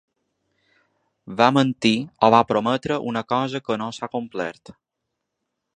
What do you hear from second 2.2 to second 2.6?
o va